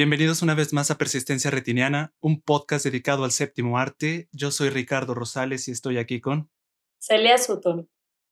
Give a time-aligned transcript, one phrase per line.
[0.00, 4.30] Bienvenidos una vez más a Persistencia Retiniana, un podcast dedicado al séptimo arte.
[4.32, 6.48] Yo soy Ricardo Rosales y estoy aquí con
[6.98, 7.86] Celia Sutton.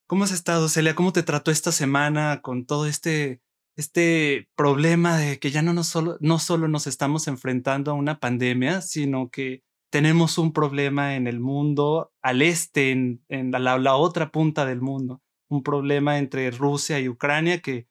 [0.07, 0.95] ¿Cómo has estado, Celia?
[0.95, 3.43] ¿Cómo te trató esta semana con todo este,
[3.77, 8.19] este problema de que ya no, nos solo, no solo nos estamos enfrentando a una
[8.19, 13.97] pandemia, sino que tenemos un problema en el mundo, al este, en, en la, la
[13.97, 17.89] otra punta del mundo, un problema entre Rusia y Ucrania que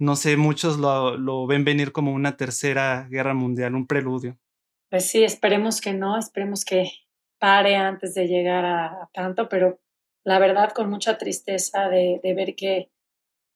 [0.00, 4.38] no sé, muchos lo, lo, ven venir como una tercera guerra mundial, un preludio.
[4.88, 6.90] Pues sí, esperemos que no, esperemos que
[7.38, 9.78] pare antes de llegar a, a tanto, pero
[10.24, 12.90] la verdad con mucha tristeza de, de, ver que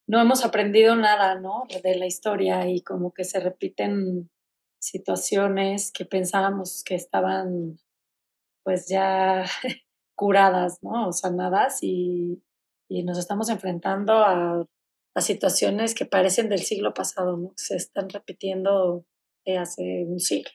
[0.06, 1.64] no hemos aprendido nada, ¿no?
[1.83, 4.30] De la historia y como que se repiten
[4.84, 7.79] situaciones que pensábamos que estaban
[8.65, 9.45] pues ya
[10.16, 11.09] curadas, ¿no?
[11.09, 12.42] O sanadas y,
[12.89, 14.66] y nos estamos enfrentando a
[15.15, 17.53] a situaciones que parecen del siglo pasado, ¿no?
[17.56, 19.06] Se están repitiendo
[19.47, 20.50] de hace un siglo.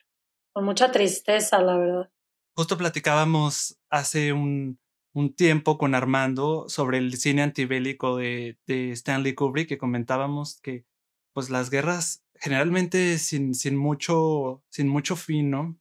[0.52, 2.10] Con mucha tristeza, la verdad.
[2.56, 4.78] Justo platicábamos hace un,
[5.14, 10.84] un tiempo con Armando sobre el cine antibélico de, de Stanley Kubrick, que comentábamos que
[11.32, 15.78] pues las guerras generalmente sin, sin mucho, sin mucho fin, ¿no?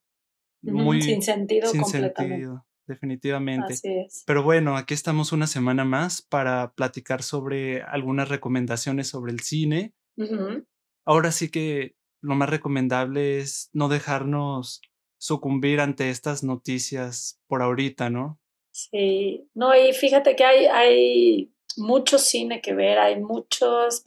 [0.61, 2.35] Muy, sin sentido sin completamente.
[2.35, 3.73] Sentido definitivamente.
[3.73, 4.23] Así es.
[4.25, 9.93] Pero bueno, aquí estamos una semana más para platicar sobre algunas recomendaciones sobre el cine.
[10.17, 10.65] Uh -huh.
[11.05, 14.81] Ahora sí que lo más recomendable es no dejarnos
[15.17, 18.39] sucumbir ante estas noticias por ahorita, ¿no?
[18.71, 24.03] Sí, no, y fíjate que hay, hay mucho cine que ver, hay muchos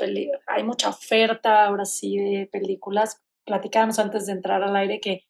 [0.46, 3.22] hay mucha oferta ahora sí de películas.
[3.44, 5.24] Platicábamos antes de entrar al aire que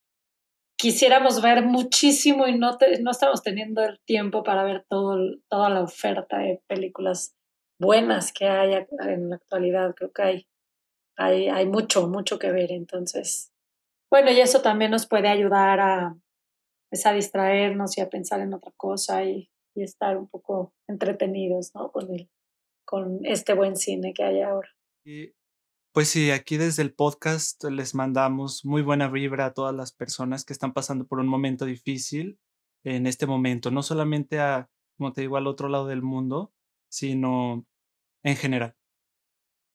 [0.76, 5.16] quisiéramos ver muchísimo y no, te, no estamos teniendo el tiempo para ver todo,
[5.48, 7.36] toda la oferta de películas
[7.78, 9.94] buenas que hay en la actualidad.
[9.94, 10.46] Creo que hay,
[11.16, 12.72] hay, hay mucho, mucho que ver.
[12.72, 13.52] Entonces,
[14.10, 16.16] bueno, y eso también nos puede ayudar a,
[16.90, 21.74] pues, a distraernos y a pensar en otra cosa y, y estar un poco entretenidos
[21.74, 21.90] ¿no?
[21.90, 22.30] con, el,
[22.84, 24.68] con este buen cine que hay ahora.
[25.04, 25.34] Y
[25.92, 30.44] pues sí, aquí desde el podcast les mandamos muy buena vibra a todas las personas
[30.44, 32.38] que están pasando por un momento difícil
[32.84, 36.52] en este momento, no solamente a, como te digo, al otro lado del mundo,
[36.90, 37.66] sino
[38.22, 38.74] en general.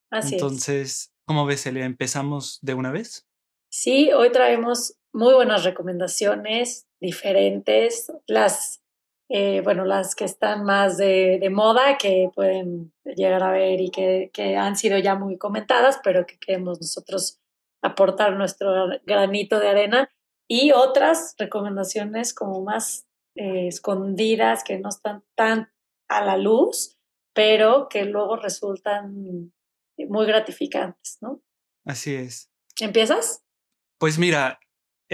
[0.09, 1.13] Así Entonces, es.
[1.25, 1.85] ¿cómo ves, Elia?
[1.85, 3.27] ¿Empezamos de una vez?
[3.69, 8.81] Sí, hoy traemos muy buenas recomendaciones diferentes, las
[9.29, 13.89] eh, bueno, las que están más de, de, moda, que pueden llegar a ver y
[13.89, 17.41] que, que, han sido ya muy comentadas, pero que queremos nosotros
[17.81, 20.09] aportar nuestro granito de arena,
[20.47, 23.05] y otras recomendaciones como más
[23.35, 25.69] eh, escondidas, que no están tan
[26.07, 26.97] a la luz,
[27.33, 29.51] pero que luego resultan
[29.97, 31.41] muy gratificantes, ¿no?
[31.85, 32.49] Así es.
[32.79, 33.43] ¿Empiezas?
[33.99, 34.59] Pues mira,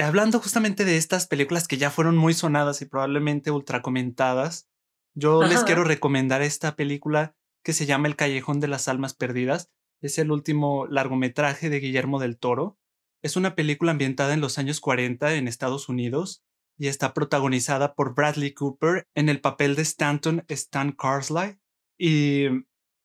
[0.01, 4.69] hablando justamente de estas películas que ya fueron muy sonadas y probablemente ultra comentadas,
[5.13, 5.53] yo Ajá.
[5.53, 9.71] les quiero recomendar esta película que se llama El Callejón de las Almas Perdidas.
[10.01, 12.77] Es el último largometraje de Guillermo del Toro.
[13.21, 16.43] Es una película ambientada en los años 40 en Estados Unidos
[16.77, 21.57] y está protagonizada por Bradley Cooper en el papel de Stanton Stan Carsley.
[21.97, 22.47] Y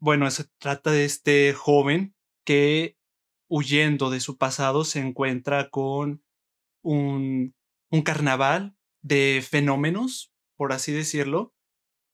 [0.00, 2.97] bueno, se trata de este joven que
[3.49, 6.22] huyendo de su pasado se encuentra con
[6.88, 7.54] un,
[8.04, 11.54] carnaval de fenómenos, por así decirlo,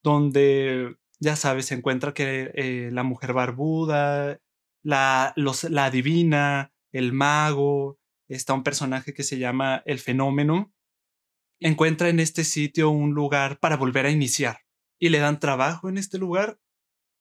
[0.03, 4.39] donde, ya sabes, se encuentra que eh, la mujer barbuda,
[4.83, 7.97] la, los, la divina, el mago,
[8.27, 10.73] está un personaje que se llama el fenómeno,
[11.59, 14.59] encuentra en este sitio un lugar para volver a iniciar
[14.99, 16.59] y le dan trabajo en este lugar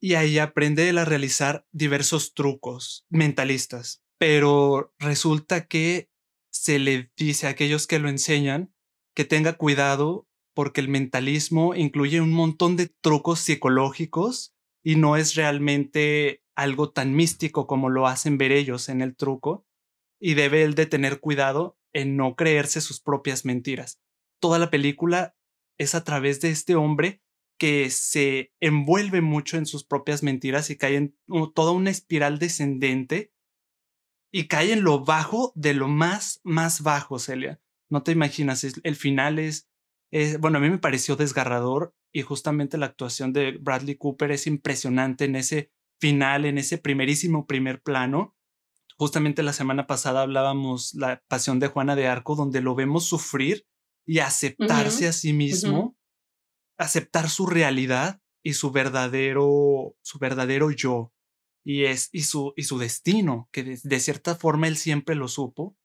[0.01, 4.03] y ahí aprende a realizar diversos trucos mentalistas.
[4.19, 6.09] Pero resulta que
[6.55, 8.73] se le dice a aquellos que lo enseñan
[9.15, 14.55] que tenga cuidado porque el mentalismo incluye un montón de trucos psicológicos
[14.85, 19.67] y no es realmente algo tan místico como lo hacen ver ellos en el truco
[20.21, 24.00] y debe él de tener cuidado en no creerse sus propias mentiras.
[24.41, 25.35] Toda la película
[25.77, 27.21] es a través de este hombre
[27.59, 31.17] que se envuelve mucho en sus propias mentiras y cae en
[31.53, 33.34] toda una espiral descendente
[34.35, 37.61] y cae en lo bajo de lo más, más bajo, Celia.
[37.89, 39.71] No te imaginas, el final es,
[40.11, 44.49] es, bueno, a mí me pareció desgarrador y justamente la actuación de Bradley Cooper es
[44.49, 45.71] impresionante en ese
[46.01, 48.37] final, en ese primerísimo primer plano.
[48.99, 53.69] Justamente la semana pasada hablábamos la pasión de Juana de Arco, donde lo vemos sufrir
[54.05, 55.11] y aceptarse uh -huh.
[55.11, 55.97] a sí mismo, uh -huh.
[56.77, 61.13] aceptar su realidad y su verdadero, su verdadero yo.
[61.64, 65.76] Y, es, y, su, y su destino, que de, cierta forma él siempre lo supo,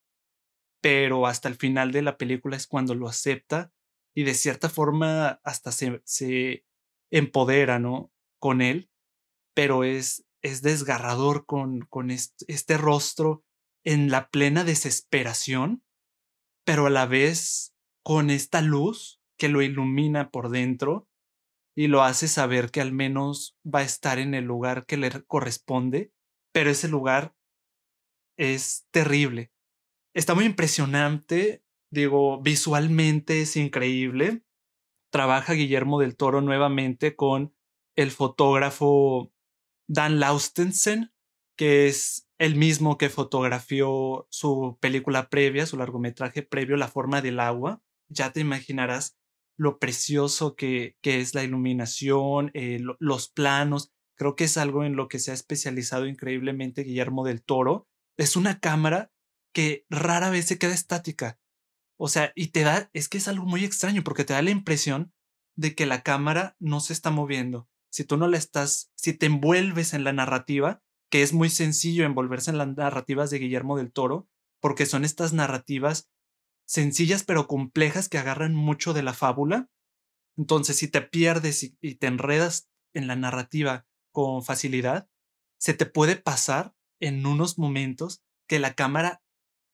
[0.82, 3.72] pero hasta el final de la película es cuando lo acepta
[4.14, 6.66] y de cierta forma hasta se, se
[7.12, 8.12] empodera, ¿no?
[8.40, 8.90] Con él,
[9.54, 13.44] pero es, es desgarrador con, con este rostro
[13.84, 15.84] en la plena desesperación,
[16.66, 17.74] pero a la vez
[18.04, 21.09] con esta luz que lo ilumina por dentro
[21.80, 25.10] y lo hace saber que al menos va a estar en el lugar que le
[25.28, 26.12] corresponde,
[26.52, 27.38] pero ese lugar
[28.38, 29.54] es terrible.
[30.14, 34.44] Está muy impresionante, digo, visualmente es increíble.
[35.10, 37.56] Trabaja Guillermo del Toro nuevamente con
[37.96, 39.32] el fotógrafo
[39.88, 41.14] Dan Laustensen,
[41.58, 47.40] que es el mismo que fotografió su película previa, su largometraje previo, La forma del
[47.40, 47.82] agua.
[48.10, 49.19] Ya te imaginarás
[49.60, 53.92] lo precioso que, que es la iluminación, eh, los planos.
[54.16, 57.86] Creo que es algo en lo que se ha especializado increíblemente Guillermo del Toro.
[58.18, 59.12] Es una cámara
[59.54, 61.40] que rara vez se queda estática.
[61.98, 64.52] O sea, y te da, es que es algo muy extraño porque te da la
[64.52, 65.12] impresión
[65.58, 67.68] de que la cámara no se está moviendo.
[67.92, 70.82] Si tú no la estás, si te envuelves en la narrativa,
[71.12, 74.30] que es muy sencillo envolverse en las narrativas de Guillermo del Toro,
[74.62, 76.10] porque son estas narrativas
[76.70, 79.70] sencillas pero complejas que agarran mucho de la fábula.
[80.38, 85.10] Entonces, si te pierdes y, te enredas en la narrativa con facilidad,
[85.60, 89.24] se te puede pasar en unos momentos que la cámara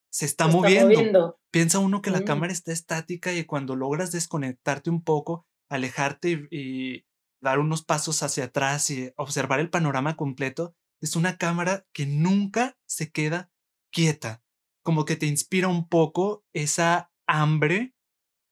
[0.09, 1.37] se está, moviendo.
[1.51, 7.05] Piensa uno que la cámara está estática y cuando logras desconectarte un poco, alejarte y,
[7.41, 12.77] dar unos pasos hacia atrás y observar el panorama completo, es una cámara que nunca
[12.87, 13.51] se queda
[13.91, 14.44] quieta,
[14.85, 17.95] como que te inspira un poco esa hambre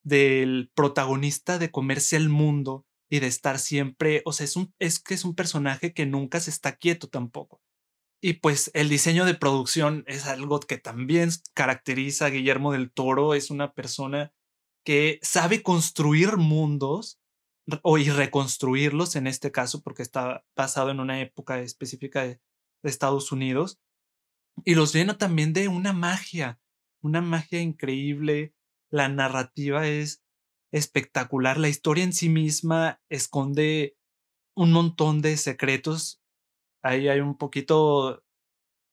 [0.04, 5.00] del protagonista de comerse el mundo y de estar siempre, o sea, es, un, es
[5.00, 7.62] que es un personaje que nunca se está quieto tampoco.
[8.20, 13.36] Y pues el diseño de producción es algo que también caracteriza a Guillermo del Toro,
[13.36, 14.34] es una persona
[14.84, 17.20] que sabe construir mundos
[17.84, 22.42] o y reconstruirlos en este caso, porque está basado en una época específica de,
[22.82, 23.80] Estados Unidos,
[24.66, 26.60] y los llena también de una magia,
[27.02, 28.54] una magia increíble.
[28.90, 30.24] La narrativa es
[30.72, 33.98] espectacular, la historia en sí misma esconde
[34.56, 36.22] un montón de secretos.
[36.82, 38.24] Ahí hay un poquito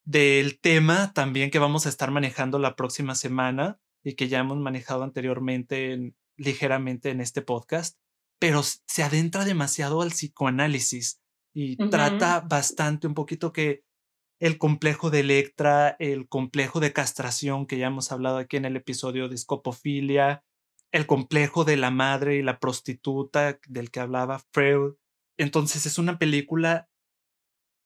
[0.05, 4.59] del tema también que vamos a estar manejando la próxima semana y que ya hemos
[4.59, 7.99] manejado anteriormente ligeramente en este podcast
[8.41, 11.21] pero se adentra demasiado al psicoanálisis
[11.55, 13.85] y trata bastante un poquito que
[14.41, 18.77] el complejo de Electra, el complejo de castración que ya hemos hablado aquí en el
[18.77, 20.45] episodio de escopofilia,
[20.93, 24.95] el complejo de la madre y la prostituta del que hablaba Freud.
[25.39, 26.89] Entonces es una película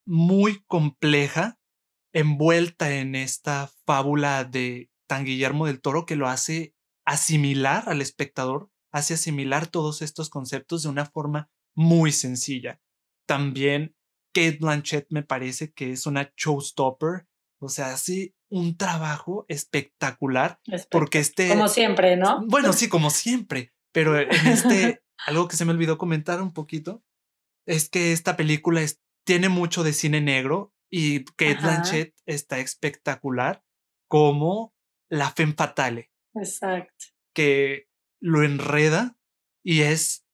[0.07, 1.59] muy compleja,
[2.15, 6.75] envuelta en esta fábula de Tan Guillermo del Toro que lo hace
[7.05, 12.81] asimilar al espectador hace asimilar todos estos conceptos de una forma muy sencilla.
[13.27, 13.97] También
[14.35, 17.27] Kate Blanchett me parece que es una showstopper,
[17.61, 20.61] o sea, hace un trabajo espectacular
[20.91, 21.49] porque este...
[21.49, 22.45] Como siempre, ¿no?
[22.47, 27.03] Bueno, sí, como siempre, pero en este, algo que se me olvidó comentar un poquito,
[27.67, 28.83] es que esta película
[29.25, 33.65] tiene mucho de cine negro y Kate Blanchett está espectacular
[34.09, 34.75] como
[35.09, 36.11] la femme fatale.
[36.35, 37.07] Exacto.
[37.35, 37.89] Que
[38.21, 39.17] lo enreda
[39.65, 40.27] y es,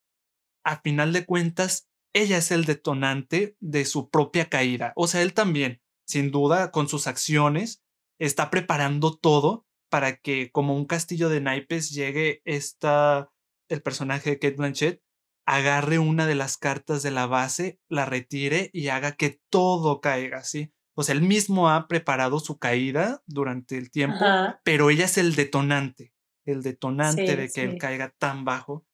[0.65, 4.93] a final de cuentas, ella es el detonante de su propia caída.
[4.95, 7.83] O sea, él también, sin duda, con sus acciones,
[8.19, 13.31] está preparando todo para que, como un castillo de naipes, llegue esta,
[13.69, 15.01] el personaje de Kate Blanchett,
[15.45, 20.43] agarre una de las cartas de la base, la retire y haga que todo caiga,
[20.43, 20.71] ¿sí?
[20.93, 24.25] O sea, él mismo ha preparado su caída durante el tiempo,
[24.63, 26.13] pero ella es el detonante
[26.45, 28.85] el detonante de que él caiga tan bajo.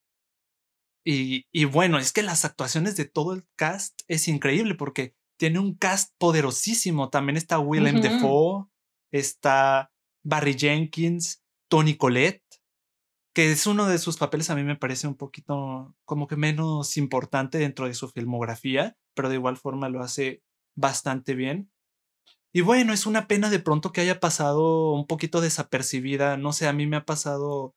[1.09, 5.57] Y, y, bueno, es que las actuaciones de todo el cast es increíble porque tiene
[5.57, 7.09] un cast poderosísimo.
[7.09, 8.65] También está Willem Dafoe,
[9.13, 9.89] está
[10.25, 12.43] Barry Jenkins, Tony Collette,
[13.33, 16.97] que es uno de sus papeles a mí me parece un poquito como que menos
[16.97, 20.43] importante dentro de su filmografía, pero de igual forma lo hace
[20.75, 21.71] bastante bien.
[22.51, 26.35] Y bueno, es una pena de pronto que haya pasado un poquito desapercibida.
[26.35, 27.75] No sé, a mí me ha pasado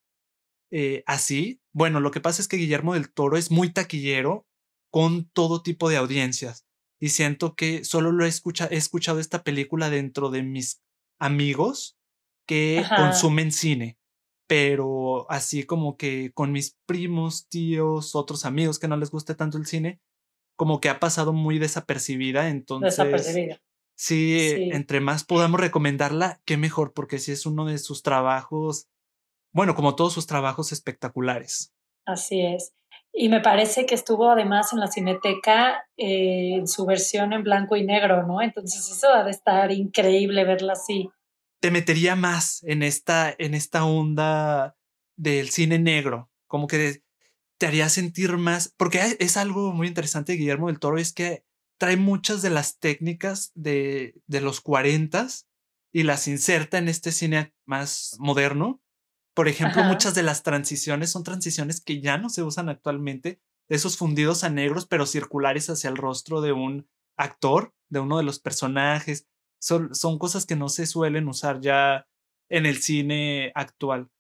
[0.70, 1.60] eh, así.
[1.72, 4.46] Bueno, lo que pasa es que Guillermo del Toro es muy taquillero
[4.90, 6.66] con todo tipo de audiencias.
[7.00, 10.82] Y siento que solo lo he, he escuchado esta película dentro de mis
[11.18, 11.98] amigos
[12.46, 13.98] que consumen cine.
[14.46, 19.56] Pero así como que con mis primos, tíos, otros amigos que no les guste tanto
[19.56, 20.00] el cine,
[20.56, 22.48] como que ha pasado muy desapercibida.
[22.48, 23.62] Entonces, desapercibida.
[23.94, 28.88] Sí, entre más podamos recomendarla, qué mejor, porque sí es uno de sus trabajos,
[29.52, 31.73] bueno, como todos sus trabajos espectaculares.
[32.07, 32.73] Así es.
[33.12, 37.76] Y me parece que estuvo además en la Cineteca eh, en su versión en blanco
[37.76, 38.40] y negro, ¿no?
[38.40, 41.11] Entonces eso ha de estar increíble verla así.
[41.61, 44.76] Te metería más en esta, en esta onda
[45.16, 47.02] del cine negro, como que
[47.59, 51.45] te haría sentir más, porque es algo muy interesante de Guillermo del Toro, es que
[51.78, 55.26] trae muchas de las técnicas de, de los 40
[55.92, 58.80] y las inserta en este cine más moderno
[59.40, 63.97] por ejemplo, muchas de las transiciones son transiciones que ya no se usan actualmente, esos
[63.97, 68.38] fundidos a negros, pero circulares hacia el rostro de un actor, de uno de los
[68.38, 69.26] personajes.
[69.59, 72.06] Son, son cosas que no se suelen usar ya
[72.50, 74.11] en el cine actual.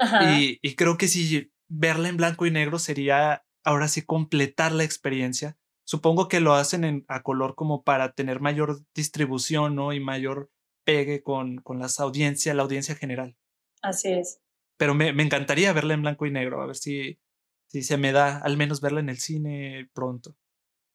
[0.00, 4.82] Y, y creo que si verla en blanco y negro sería ahora sí completar la
[4.82, 5.56] experiencia.
[5.84, 9.92] Supongo que lo hacen en, a color como para tener mayor distribución ¿no?
[9.92, 10.50] y mayor
[10.82, 13.36] pegue con, con las audiencias, la audiencia general.
[13.84, 14.40] Así es.
[14.78, 17.20] Pero me, encantaría verla en blanco y negro, a ver si,
[17.68, 20.36] si se me da al menos verla en el cine pronto.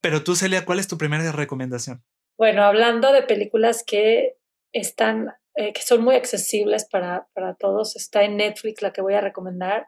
[0.01, 2.03] Pero tú, Celia, ¿cuál es tu primera recomendación?
[2.37, 4.37] Bueno, hablando de películas que
[4.73, 9.13] están, eh, que son muy accesibles para, para todos, está en Netflix la que voy
[9.13, 9.87] a recomendar.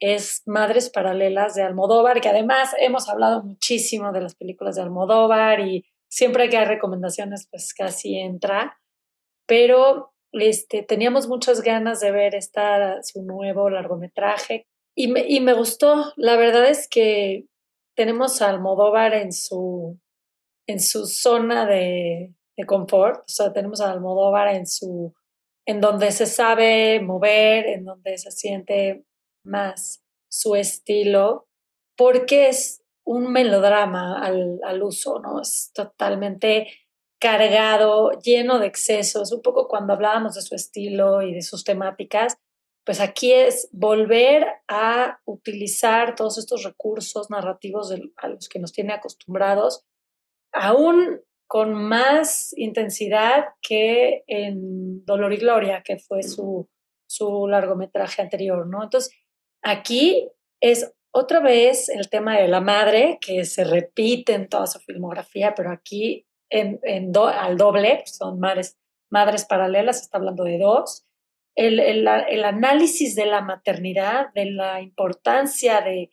[0.00, 5.60] Es Madres Paralelas de Almodóvar, que además hemos hablado muchísimo de las películas de Almodóvar
[5.60, 8.80] y siempre que hay recomendaciones, pues casi entra.
[9.46, 15.52] Pero este, teníamos muchas ganas de ver esta, su nuevo largometraje y me, y me
[15.52, 16.12] gustó.
[16.16, 17.46] La verdad es que
[17.96, 19.98] tenemos a Almodóvar en su,
[20.66, 25.14] en su zona de, de confort, o sea, tenemos a Almodóvar en su,
[25.66, 29.04] en donde se sabe mover, en donde se siente
[29.44, 31.46] más su estilo,
[31.96, 35.40] porque es un melodrama al, al uso, ¿no?
[35.40, 36.68] Es totalmente
[37.18, 42.38] cargado, lleno de excesos, un poco cuando hablábamos de su estilo y de sus temáticas,
[42.84, 48.94] pues aquí es volver a utilizar todos estos recursos narrativos a los que nos tiene
[48.94, 49.84] acostumbrados,
[50.52, 56.68] aún con más intensidad que en Dolor y Gloria, que fue su,
[57.06, 58.82] su largometraje anterior, ¿no?
[58.82, 59.14] Entonces,
[59.62, 64.78] aquí es otra vez el tema de la madre, que se repite en toda su
[64.78, 68.78] filmografía, pero aquí en, en al doble, son madres,
[69.10, 71.04] madres paralelas, está hablando de dos.
[71.54, 76.10] El, el, el, análisis de la maternidad, de la importancia de,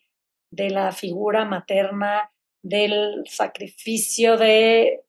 [0.51, 2.31] de la figura materna,
[2.63, 5.03] del sacrificio, de,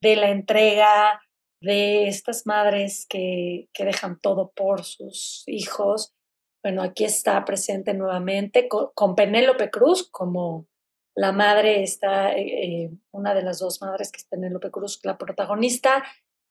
[0.00, 1.20] de la entrega,
[1.60, 6.14] de estas madres que, que, dejan todo por sus hijos.
[6.62, 10.68] Bueno, aquí está presente nuevamente con Penélope Cruz como
[11.14, 15.18] la madre está, eh, eh, una de las dos madres que en Penélope Cruz, la
[15.18, 16.02] protagonista,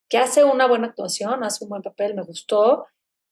[0.10, 2.86] que hace una buena actuación, hace un buen papel, me gustó.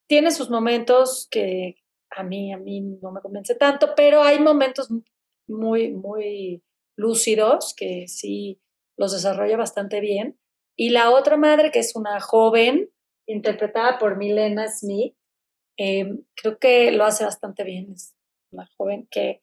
[0.08, 1.76] Tiene sus momentos que
[2.10, 4.88] a mí, a mí no me convence tanto, pero hay momentos
[5.46, 6.64] muy, muy
[6.96, 8.60] lúcidos que sí
[8.96, 10.38] los desarrolla bastante bien.
[10.76, 12.90] Y la otra madre, que es una joven,
[13.26, 15.14] interpretada por Milena Smith,
[15.78, 17.92] eh, creo que lo hace bastante bien.
[17.92, 18.16] Es
[18.50, 19.42] una joven que,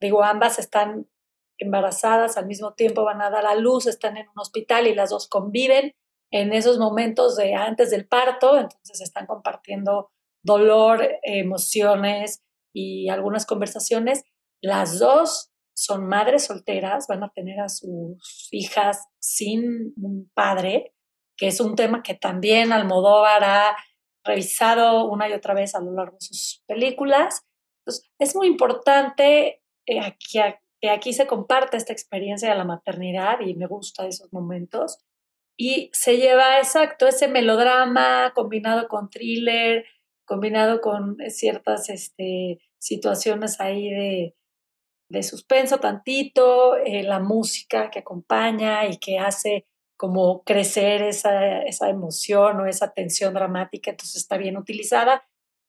[0.00, 1.08] digo, ambas están
[1.58, 5.10] embarazadas, al mismo tiempo van a dar a luz, están en un hospital y las
[5.10, 5.94] dos conviven
[6.30, 10.10] en esos momentos de antes del parto, entonces están compartiendo
[10.42, 12.42] dolor, emociones
[12.74, 14.24] y algunas conversaciones.
[14.60, 20.94] Las dos son madres solteras, van a tener a sus hijas sin un padre,
[21.36, 23.76] que es un tema que también Almodóvar ha
[24.24, 27.42] revisado una y otra vez a lo largo de sus películas.
[27.80, 30.00] Entonces, es muy importante eh,
[30.78, 34.98] aquí, aquí se comparte esta experiencia de la maternidad y me gusta esos momentos.
[35.56, 39.84] Y se lleva, exacto, ese melodrama combinado con thriller,
[40.26, 44.36] combinado con ciertas este, situaciones ahí de,
[45.08, 49.66] de suspenso tantito, eh, la música que acompaña y que hace
[49.96, 55.24] como crecer esa, esa emoción o esa tensión dramática, entonces está bien utilizada.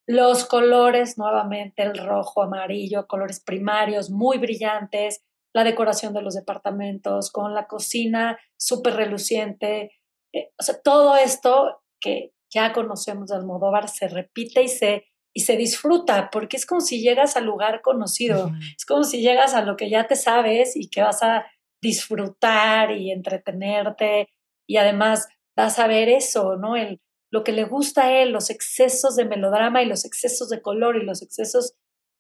[0.08, 7.32] Los colores, nuevamente, el rojo, amarillo, colores primarios muy brillantes, la decoración de los departamentos,
[7.32, 9.92] con la cocina súper reluciente.
[10.34, 15.42] Eh, o sea, todo esto que ya conocemos de Almodóvar se repite y se, y
[15.42, 19.62] se disfruta, porque es como si llegas al lugar conocido, es como si llegas a
[19.62, 21.46] lo que ya te sabes y que vas a
[21.82, 24.30] disfrutar y entretenerte
[24.68, 26.76] y además vas a ver eso, ¿no?
[26.76, 27.00] El,
[27.32, 30.96] lo que le gusta a él, los excesos de melodrama y los excesos de color
[30.96, 31.76] y los excesos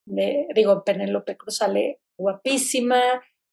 [0.07, 3.01] de, digo, Penélope Cruz sale guapísima,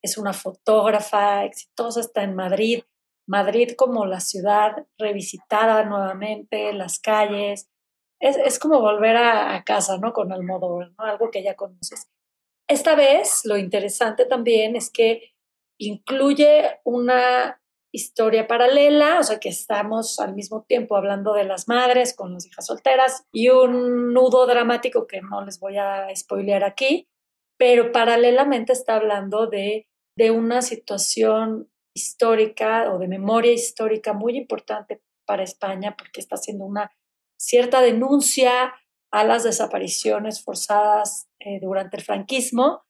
[0.03, 2.83] es una fotógrafa exitosa, está en Madrid.
[3.29, 7.69] Madrid como la ciudad revisitada nuevamente, las calles.
[8.21, 10.13] Es, como volver a, casa, ¿no?
[10.13, 11.05] Con Almodóvar, ¿no?
[11.05, 12.09] Algo que ya conoces.
[12.69, 15.35] Esta vez lo interesante también es que
[15.79, 17.62] incluye una
[17.93, 22.47] historia paralela, o sea que estamos al mismo tiempo hablando de las madres con las
[22.47, 27.09] hijas solteras y un nudo dramático que no les voy a spoilear aquí,
[27.59, 35.03] pero paralelamente está hablando de, de una situación histórica o de memoria histórica muy importante
[35.27, 36.91] para España porque está haciendo una
[37.39, 38.75] cierta denuncia
[39.13, 42.85] a las desapariciones forzadas eh, durante el franquismo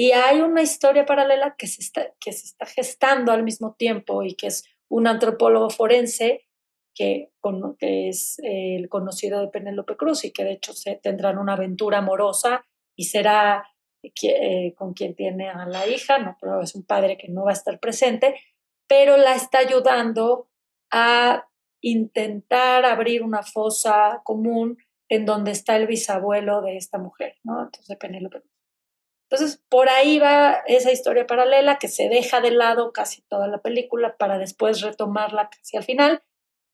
[0.00, 4.22] y hay una historia paralela que se, está, que se está gestando al mismo tiempo
[4.22, 6.46] y que es un antropólogo forense
[6.94, 7.32] que,
[7.80, 11.98] que es el conocido de Penélope Cruz y que de hecho se tendrán una aventura
[11.98, 12.64] amorosa
[12.96, 13.64] y será
[14.04, 17.50] eh, con quien tiene a la hija, no, pero es un padre que no va
[17.50, 18.36] a estar presente,
[18.86, 20.48] pero la está ayudando
[20.92, 21.48] a
[21.80, 24.78] intentar abrir una fosa común
[25.08, 27.64] en donde está el bisabuelo de esta mujer, ¿no?
[27.64, 28.57] Entonces, Penélope Cruz.
[29.30, 33.60] Entonces, por ahí va esa historia paralela que se deja de lado casi toda la
[33.60, 36.22] película para después retomarla casi al final.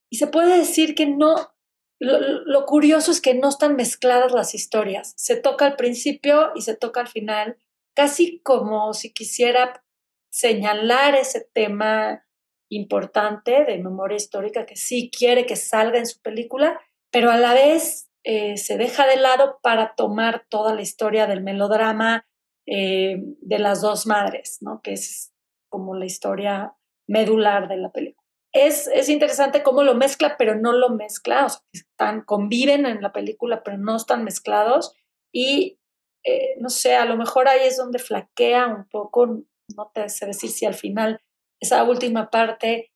[0.08, 1.54] Y se puede decir que no,
[1.98, 5.14] lo, curioso es que no están mezcladas las historias.
[5.16, 7.56] Se toca al principio y se toca al final,
[7.94, 9.84] casi como si quisiera
[10.30, 12.24] señalar ese tema
[12.70, 16.80] importante de memoria histórica que sí quiere que salga en su película,
[17.10, 21.42] pero a la vez eh, se deja de lado para tomar toda la historia del
[21.42, 22.26] melodrama
[22.66, 24.80] eh, de las dos madres, ¿no?
[24.82, 25.32] que es
[25.68, 26.74] como la historia
[27.06, 28.24] medular de la película.
[28.52, 33.62] Es, es interesante cómo lo mezcla, pero no lo mezcla, o conviven en la película,
[33.64, 34.94] pero no están mezclados
[35.32, 35.80] y
[36.24, 40.26] eh, no sé, a lo mejor ahí es donde flaquea un poco, no te sé
[40.26, 41.20] decir si al final
[41.60, 42.92] esa última parte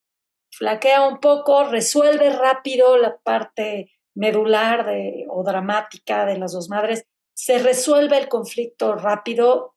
[0.51, 7.07] flaquea un poco, resuelve rápido la parte medular de, o dramática de las dos madres,
[7.39, 9.77] se resuelve el conflicto rápido,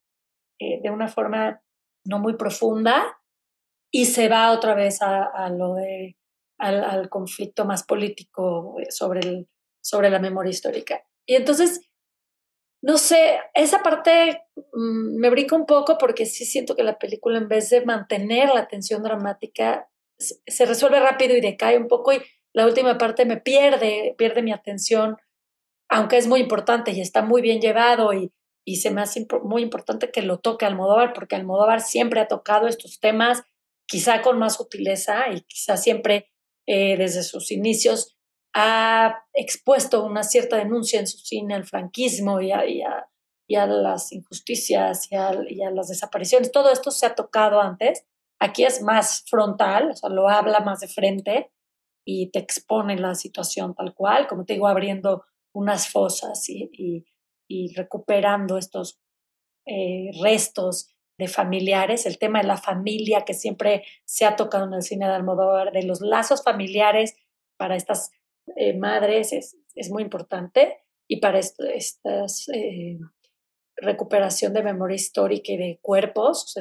[0.59, 1.61] eh, de una forma
[2.03, 3.21] no muy profunda,
[3.93, 6.17] y se va otra vez a, lo de,
[6.57, 11.05] al, conflicto más político eh, sobre, el, sobre la memoria histórica.
[11.27, 11.87] Y entonces,
[12.81, 14.41] no sé, esa parte
[14.73, 18.49] mm, me brinca un poco porque sí siento que la película en vez de mantener
[18.49, 23.37] la tensión dramática, se resuelve rápido y decae un poco y la última parte me
[23.37, 25.17] pierde, pierde mi atención
[25.91, 28.31] aunque es muy importante y está muy bien llevado y,
[28.65, 32.67] y se me hace muy importante que lo toque Almodóvar, porque Almodóvar siempre ha tocado
[32.67, 33.43] estos temas,
[33.85, 36.31] quizá con más sutileza y quizá siempre
[36.65, 38.15] eh, desde sus inicios
[38.55, 44.13] ha expuesto una cierta denuncia en su cine al franquismo y a, y a, las
[44.13, 46.53] injusticias y a, y a, las desapariciones.
[46.53, 48.05] Todo esto se ha tocado antes.
[48.39, 51.51] Aquí es más frontal, o sea, lo habla más de frente
[52.05, 57.05] y te expone la situación tal cual, como te digo, abriendo unas fosas y,
[57.75, 59.01] recuperando estos
[59.65, 64.73] eh, restos de familiares, el tema de la familia que siempre se ha tocado en
[64.73, 67.15] el cine de Almodóvar, de los lazos familiares
[67.57, 68.11] para estas
[68.55, 69.57] eh, madres es,
[69.91, 72.97] muy importante y para esta eh,
[73.75, 76.55] recuperación de memoria histórica y de cuerpos,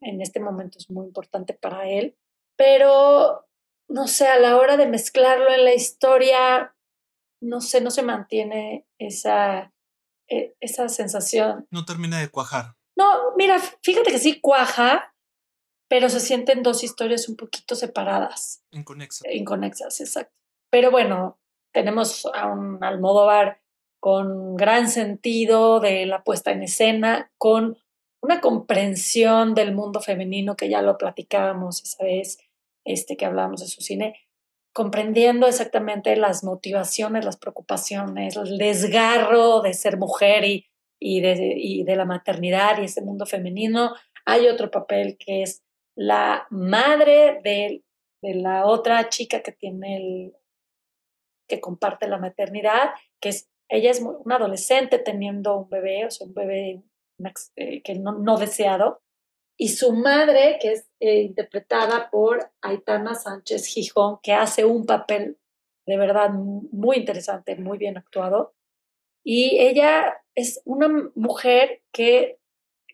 [0.00, 2.16] en este momento es muy importante para él,
[2.56, 3.46] pero
[3.88, 6.75] no sé, a la hora de mezclarlo en la historia,
[7.40, 9.72] no sé, no se mantiene esa,
[10.28, 11.66] eh, esa sensación.
[11.70, 12.76] No termina de cuajar.
[12.96, 15.14] No, mira, fíjate que sí cuaja,
[15.88, 18.64] pero se sienten dos historias un poquito separadas.
[18.70, 19.22] Inconexas.
[19.32, 20.34] Inconexas, exacto.
[20.70, 21.38] Pero bueno,
[21.72, 23.60] tenemos a un Almodóvar
[24.00, 27.76] con gran sentido de la puesta en escena, con
[28.22, 32.38] una comprensión del mundo femenino que ya lo platicábamos esa vez,
[32.84, 34.25] este que hablábamos de su cine,
[34.76, 42.76] comprendiendo exactamente las motivaciones, las preocupaciones, el desgarro de ser mujer y, de, la maternidad
[42.78, 43.94] y ese mundo femenino.
[44.26, 45.64] Hay otro papel que es
[45.96, 47.84] la madre de,
[48.20, 50.32] la otra chica que tiene el,
[51.48, 56.26] que comparte la maternidad, que es, ella es una adolescente teniendo un bebé, o sea,
[56.26, 56.82] un bebé
[57.56, 59.00] eh, que no deseado,
[59.56, 65.38] y su madre, que es eh, interpretada por Aitana Sánchez Gijón, que hace un papel
[65.86, 68.54] de verdad muy interesante, muy bien actuado.
[69.24, 72.38] Y ella es una mujer que,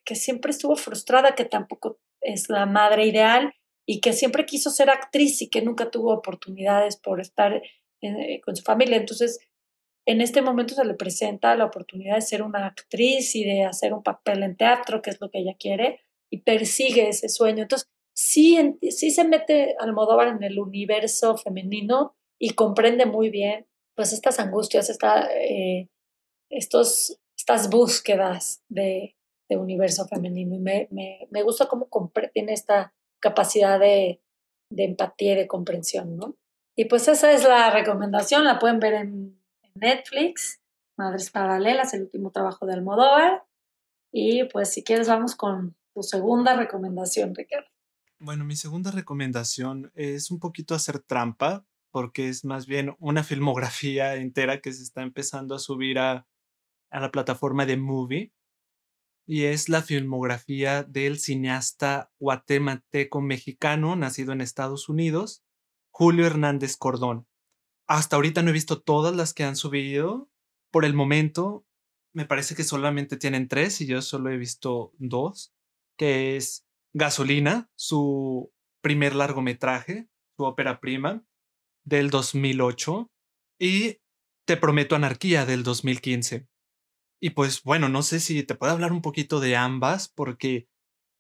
[0.05, 3.53] que siempre estuvo frustrada, que tampoco es la madre ideal
[3.85, 7.61] y que siempre quiso ser actriz y que nunca tuvo oportunidades por estar
[8.03, 8.99] eh, con su familia.
[8.99, 9.41] Entonces,
[10.07, 13.93] en este momento se le presenta la oportunidad de ser una actriz y de hacer
[13.93, 16.01] un papel en teatro, que es lo que ella quiere
[16.33, 17.63] y persigue ese sueño.
[17.63, 24.13] Entonces, sí, sí se mete Almodóvar en el universo femenino y comprende muy bien pues
[24.13, 25.89] estas angustias, esta, eh,
[26.49, 29.15] estos, estas búsquedas de,
[29.49, 30.57] de universo femenino.
[30.57, 31.89] Y me, me, me gusta cómo
[32.33, 34.23] tiene esta capacidad de,
[34.71, 36.37] de empatía y de comprensión, ¿no?
[36.75, 39.43] Y pues esa es la recomendación, la pueden ver en,
[39.75, 40.61] Netflix,
[40.99, 43.45] Madres Paralelas, el último trabajo de Almodóvar.
[44.13, 47.69] Y pues si quieres vamos con tu segunda recomendación, Ricardo.
[48.19, 54.15] Bueno, mi segunda recomendación es un poquito hacer trampa, porque es más bien una filmografía
[54.17, 56.27] entera que se está empezando a subir a,
[56.91, 58.33] a la plataforma de Movie.
[59.27, 65.45] Y es la filmografía del cineasta guatemalteco mexicano, nacido en Estados Unidos,
[65.91, 67.27] Julio Hernández Cordón.
[67.87, 70.29] Hasta ahorita no he visto todas las que han subido.
[70.71, 71.65] Por el momento,
[72.13, 75.55] me parece que solamente tienen tres y yo solo he visto dos,
[75.97, 78.53] que es Gasolina, su
[78.83, 81.25] primer largometraje, su ópera prima,
[81.85, 83.11] del 2008,
[83.59, 83.99] y
[84.47, 86.49] Te Prometo Anarquía, del 2015.
[87.21, 90.69] Y pues bueno, no sé si te puedo hablar un poquito de ambas, porque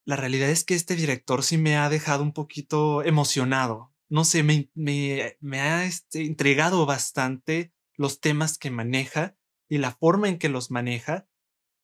[0.05, 4.43] la realidad es que este director sí me ha dejado un poquito emocionado no sé,
[4.43, 9.39] me, me, ha este, intrigado bastante los temas que maneja
[9.71, 11.27] y la forma en que los maneja.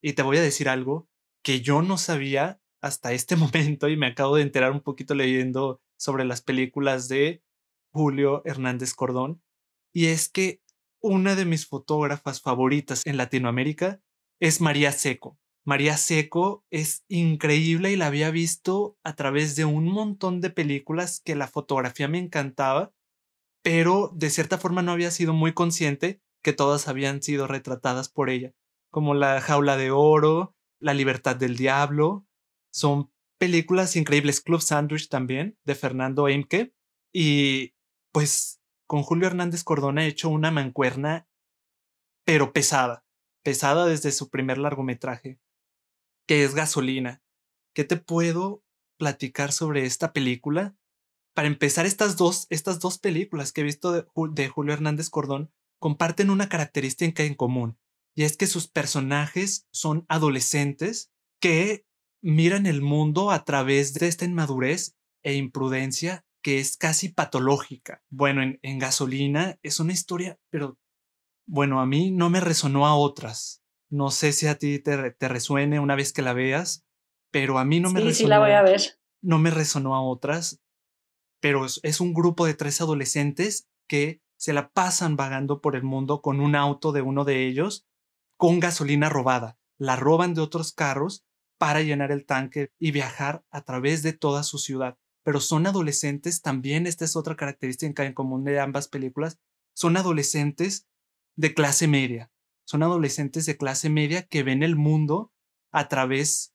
[0.03, 1.09] Y te voy a decir algo
[1.43, 5.81] que yo no sabía hasta este momento y me acabo de enterar un poquito leyendo
[5.97, 7.43] sobre las películas de
[7.93, 9.43] Julio Hernández Cordón.
[9.93, 10.63] Y es que
[11.01, 14.01] una de mis fotógrafas favoritas en Latinoamérica
[14.41, 15.39] es María Seco.
[15.65, 21.21] María Seco es increíble y la había visto a través de un montón de películas
[21.21, 22.95] que la fotografía me encantaba,
[23.63, 28.31] pero de cierta forma no había sido muy consciente que todas habían sido retratadas por
[28.31, 28.55] ella,
[28.91, 32.27] como La Jaula de Oro, La Libertad del Diablo.
[32.73, 34.41] Son películas increíbles.
[34.41, 36.75] Club Sandwich también, de Fernando Eimke.
[37.13, 37.75] Y
[38.13, 41.29] pues con Julio Hernández Cordona ha hecho una mancuerna,
[42.25, 43.05] pero pesada,
[43.43, 45.41] pesada desde su primer largometraje
[46.29, 47.23] que es Gasolina.
[47.75, 48.63] ¿Qué te puedo
[48.99, 50.77] platicar sobre esta película?
[51.35, 55.51] Para empezar, estas dos, estas dos películas que he visto de, de Julio Hernández Cordón
[55.81, 57.79] comparten una característica en común,
[58.15, 61.87] y es que sus personajes son adolescentes que
[62.21, 68.03] miran el mundo a través de esta inmadurez e imprudencia que es casi patológica.
[68.11, 70.79] Bueno, en, en, gasolina es una historia, pero
[71.47, 73.63] bueno, a mí no me resonó a otras.
[73.91, 76.85] No sé si a ti te, te resuene una vez que la veas,
[77.31, 78.15] pero a mí no me resonó.
[78.15, 78.81] Sí, la voy a ver.
[79.23, 80.61] No me resonó a otras,
[81.41, 86.21] pero es, un grupo de tres adolescentes que se la pasan vagando por el mundo
[86.21, 87.87] con un auto de uno de ellos
[88.37, 89.59] con gasolina robada.
[89.79, 91.25] La roban de otros carros
[91.59, 94.97] para llenar el tanque y viajar a través de toda su ciudad.
[95.25, 99.39] Pero son adolescentes también, esta es otra característica en común de ambas películas,
[99.75, 100.89] son adolescentes
[101.37, 102.31] de clase media,
[102.65, 105.33] son adolescentes de clase media que ven el mundo
[105.73, 106.55] a través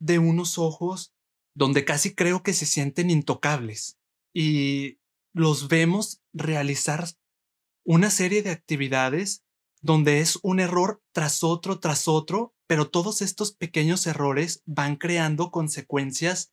[0.00, 1.14] de unos ojos
[1.54, 3.98] donde casi creo que se sienten intocables
[4.34, 4.98] y
[5.32, 7.06] los vemos realizar
[7.84, 9.44] una serie de actividades
[9.84, 15.50] donde es un error tras otro, tras otro, pero todos estos pequeños errores van creando
[15.50, 16.52] consecuencias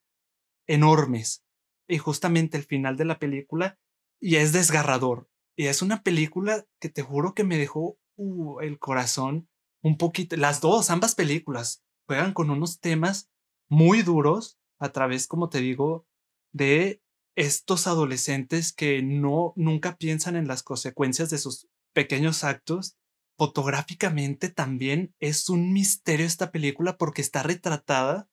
[0.67, 1.43] enormes.
[1.87, 3.79] Y justamente el final de la película,
[4.19, 8.77] y es desgarrador, y es una película que te juro que me dejó Uh, el
[8.77, 9.49] corazón
[9.81, 10.37] un poquito.
[10.37, 13.31] Las dos, ambas películas, juegan con unos temas
[13.67, 16.05] muy duros a través, como te digo,
[16.53, 17.01] de
[17.35, 22.95] estos adolescentes que no nunca piensan en las consecuencias de sus pequeños actos.
[23.41, 28.29] Fotográficamente también es un misterio esta película porque está retratada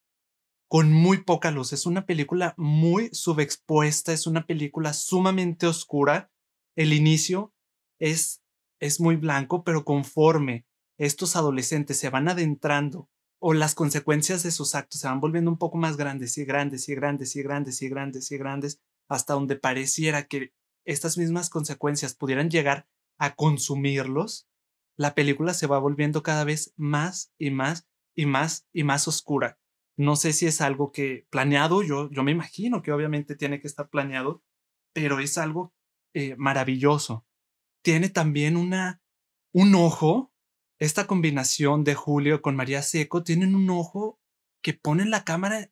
[0.68, 1.72] con muy poca luz.
[1.72, 6.30] Es una película muy subexpuesta, es una película sumamente oscura.
[6.76, 7.54] El inicio
[7.98, 8.42] es
[8.80, 10.66] es muy blanco, pero conforme
[10.98, 13.08] estos adolescentes se van adentrando
[13.40, 16.86] o las consecuencias de sus actos se van volviendo un poco más grandes y grandes
[16.90, 20.52] y grandes y grandes y grandes y grandes hasta donde pareciera que
[20.84, 24.46] estas mismas consecuencias pudieran llegar a consumirlos,
[24.98, 29.58] la película se va volviendo cada vez más y más y más y más oscura.
[29.96, 33.66] No sé si es algo que planeado, yo, yo me imagino que obviamente tiene que
[33.66, 34.42] estar planeado,
[34.92, 35.72] pero es algo
[36.14, 37.24] eh, maravilloso
[37.82, 39.00] tiene también una,
[39.52, 40.32] un ojo,
[40.78, 44.20] esta combinación de Julio con María Seco, tienen un ojo
[44.62, 45.70] que ponen la cámara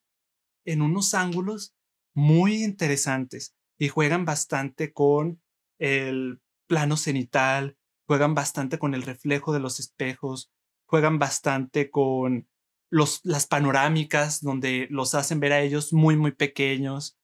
[0.65, 1.75] en unos ángulos
[2.15, 5.43] muy interesantes y juegan bastante con
[5.79, 10.51] el plano cenital, juegan bastante con el reflejo de los espejos,
[10.87, 12.49] juegan bastante con
[12.91, 17.19] los, las panorámicas donde los hacen ver a ellos muy, muy pequeños.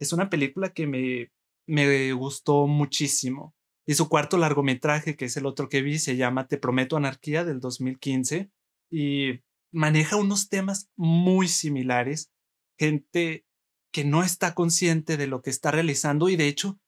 [0.00, 1.30] Es una película que me,
[1.66, 3.54] me gustó muchísimo.
[3.86, 7.44] Y su cuarto largometraje, que es el otro que vi, se llama Te Prometo Anarquía
[7.44, 8.50] del 2015
[8.90, 9.40] y
[9.72, 12.30] maneja unos temas muy similares.
[12.78, 13.44] Gente
[13.92, 16.80] que no está consciente de lo que está realizando y de hecho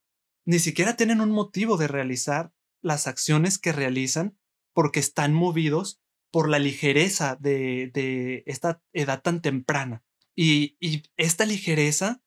[0.44, 2.52] ni siquiera tienen un motivo de realizar
[2.86, 4.38] las acciones que realizan
[4.72, 10.04] porque están movidos por la ligereza de, esta edad tan temprana.
[10.36, 12.22] Y, y esta ligereza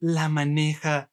[0.00, 1.10] la maneja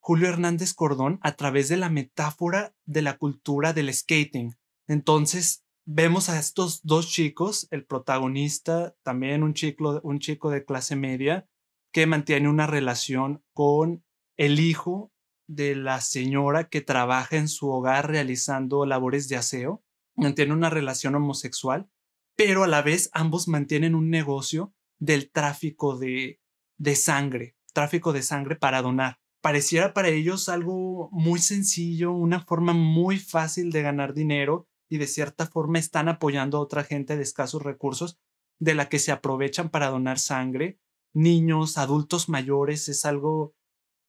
[0.00, 4.56] Julio Hernández Cordón a través de la metáfora de la cultura del skating.
[4.88, 10.96] Entonces, vemos a estos dos chicos, el protagonista, también un chico, un chico de clase
[10.96, 11.46] media,
[11.92, 14.04] que mantiene una relación con
[14.36, 15.11] el hijo
[15.54, 19.84] de la señora que trabaja en su hogar realizando labores de aseo,
[20.16, 21.88] mantiene una relación homosexual,
[22.36, 26.40] pero a la vez ambos mantienen un negocio del tráfico de,
[26.78, 29.18] de sangre, tráfico de sangre para donar.
[29.42, 35.06] Pareciera para ellos algo muy sencillo, una forma muy fácil de ganar dinero y de
[35.06, 38.18] cierta forma están apoyando a otra gente de escasos recursos
[38.58, 40.78] de la que se aprovechan para donar sangre.
[41.12, 43.54] Niños, adultos mayores, es algo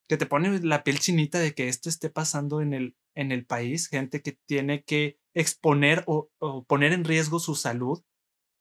[0.07, 3.45] que te pone la piel chinita de que esto esté pasando en el, en el
[3.45, 8.01] país, gente que tiene que exponer o, o poner en riesgo su salud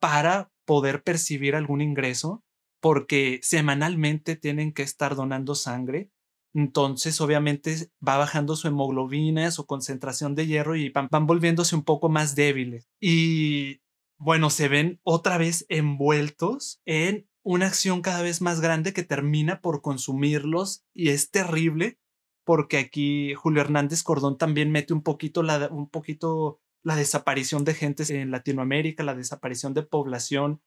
[0.01, 2.45] para poder percibir algún ingreso,
[2.81, 6.11] porque semanalmente tienen que estar donando sangre
[6.55, 12.09] entonces, obviamente, va bajando su hemoglobina, su concentración de hierro y van, volviéndose un poco
[12.09, 12.89] más débiles.
[13.01, 13.81] Y
[14.19, 19.61] bueno, se ven otra vez envueltos en una acción cada vez más grande que termina
[19.61, 21.99] por consumirlos y es terrible
[22.45, 27.75] porque aquí Julio Hernández Cordón también mete un poquito la, un poquito la desaparición de
[27.75, 30.61] gentes en Latinoamérica, la desaparición de población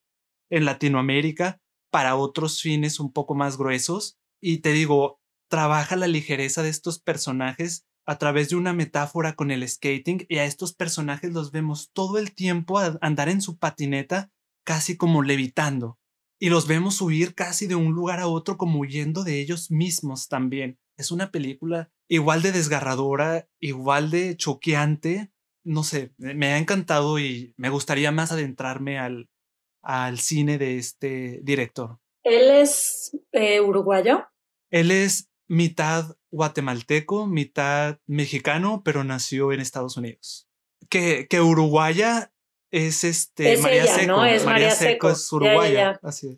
[0.50, 1.62] en Latinoamérica
[1.92, 4.18] para otros fines un poco más gruesos.
[4.42, 9.52] Y te digo, trabaja la ligereza de estos personajes a través de una metáfora con
[9.52, 14.32] el skating y a estos personajes los vemos todo el tiempo andar en su patineta
[14.64, 15.98] casi como levitando
[16.40, 20.28] y los vemos huir casi de un lugar a otro como huyendo de ellos mismos
[20.28, 20.80] también.
[20.98, 25.32] Es una película igual de desgarradora, igual de choqueante.
[25.64, 29.30] No sé, me ha encantado y me gustaría más adentrarme al,
[29.82, 32.00] al cine de este director.
[32.24, 34.26] ¿Él es eh, uruguayo?
[34.72, 40.50] Él es mitad guatemalteco, mitad mexicano, pero nació en Estados Unidos.
[40.90, 42.34] Que, que uruguaya
[42.72, 44.08] es este María Seco.
[44.08, 44.26] ¿no?
[44.26, 46.00] Es María, Seco, es uruguaya.
[46.02, 46.38] Así es.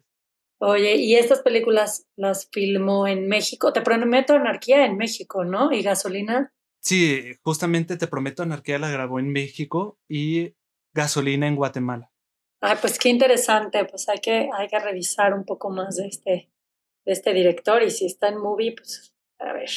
[0.60, 3.74] Oye, y estas películas las filmó en México.
[3.74, 5.72] Te prometo anarquía en México, ¿no?
[5.72, 6.52] Y gasolina.
[6.82, 10.56] Sí, justamente te prometo anarquía la grabó en México y
[10.94, 12.12] gasolina en Guatemala.
[12.62, 13.86] Ay, pues qué interesante.
[13.86, 16.52] Pues hay que, hay que revisar un poco más de este,
[17.06, 19.70] de este director y si está en movie, pues a ver,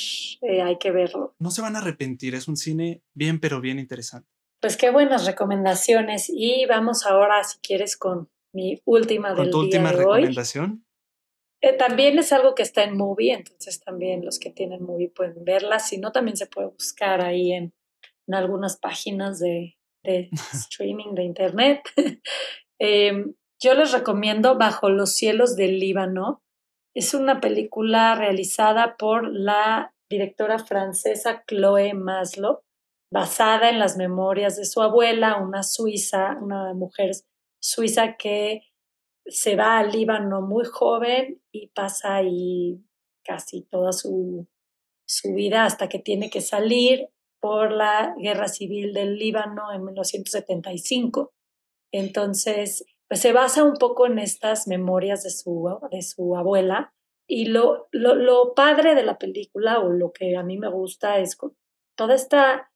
[0.43, 1.35] eh, hay que verlo.
[1.39, 4.31] No se van a arrepentir, es un cine bien, pero bien interesante.
[4.61, 9.93] Pues qué buenas recomendaciones y vamos ahora, si quieres, con mi última del tu última
[9.93, 10.85] recomendación?
[11.63, 15.45] Eh, también es algo que está en movie, entonces también los que tienen movie pueden
[15.45, 15.79] verla.
[15.79, 17.75] Si no, también se puede buscar ahí en,
[18.27, 21.83] en algunas páginas de, de streaming de internet.
[22.83, 26.43] Em, yo les recomiendo Bajo los cielos del Líbano.
[26.97, 32.63] Es una película realizada por la directora francesa Chloé Maslow,
[33.11, 37.11] basada en las memorias de su abuela, una suiza, una mujer
[37.61, 38.63] suiza que
[39.27, 42.81] se va al Líbano muy joven y pasa ahí
[43.25, 44.47] casi toda su,
[45.07, 47.09] su vida hasta que tiene que salir
[47.41, 51.33] por la guerra civil del Líbano en 1975.
[51.93, 56.95] Entonces, pues se basa un poco en estas memorias de su, de su abuela.
[57.27, 61.19] Y lo, lo, lo padre de la película, o lo que a mí me gusta,
[61.19, 61.39] es
[61.97, 62.71] toda esta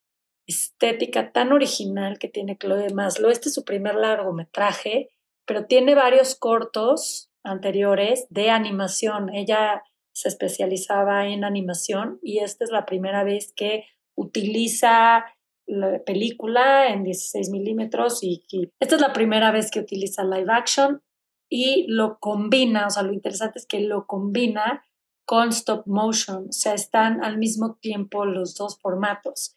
[0.46, 3.30] estética tan original que tiene Chloe Maslow.
[3.30, 5.10] Este es su primer largometraje,
[5.46, 9.34] pero tiene varios cortos anteriores de animación.
[9.34, 13.84] Ella se especializaba en animación y esta es la primera vez que
[14.16, 15.26] utiliza
[15.66, 18.44] la película en 16 milímetros y,
[18.80, 21.02] esta es la primera vez que utiliza live action
[21.50, 24.84] y lo combina, o sea, lo interesante es que lo combina
[25.26, 29.56] con stop motion, o sea, están al mismo tiempo los dos formatos.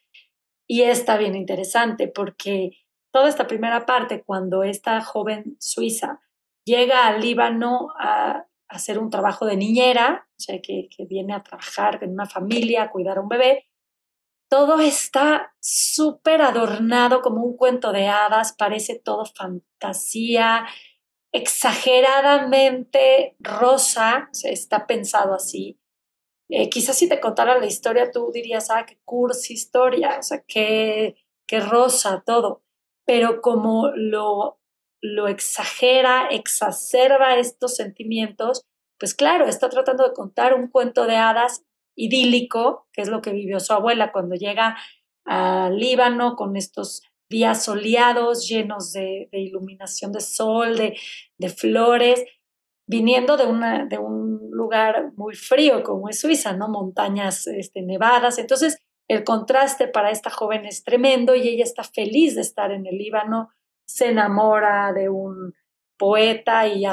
[0.67, 2.71] Y está bien interesante porque
[3.11, 6.21] toda esta primera parte, cuando esta joven suiza
[6.65, 12.03] llega al Líbano a, hacer un trabajo de niñera, o sea, que, viene a trabajar
[12.03, 13.65] en una familia, a cuidar a un bebé,
[14.49, 20.67] todo está súper adornado como un cuento de hadas, parece todo fantasía,
[21.31, 25.79] exageradamente rosa, está pensado así.
[26.49, 30.43] Eh, quizás si te contara la historia, tú dirías, ah, qué cursi historia, o sea,
[30.47, 32.63] qué, qué rosa todo.
[33.05, 34.59] Pero como lo,
[35.01, 38.63] lo exagera, exacerba estos sentimientos,
[38.99, 41.63] pues claro, está tratando de contar un cuento de hadas
[41.95, 44.77] idílico, que es lo que vivió su abuela cuando llega
[45.25, 50.97] al Líbano con estos días soleados, llenos de, iluminación de sol, de,
[51.37, 52.23] de, flores,
[52.87, 56.69] viniendo de, una, de un lugar muy frío como es Suiza, ¿no?
[56.69, 58.39] Montañas este, nevadas.
[58.39, 62.85] Entonces, el contraste para esta joven es tremendo y ella está feliz de estar en
[62.85, 63.49] el Líbano,
[63.85, 65.53] se enamora de un
[65.97, 66.85] poeta y